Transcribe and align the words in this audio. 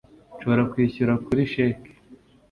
nshobora 0.35 0.63
kwishyura 0.71 1.13
kuri 1.25 1.41
cheque 1.51 1.89